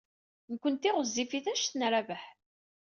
[0.51, 2.23] Nekkenti ɣezzifit anect n Rabaḥ.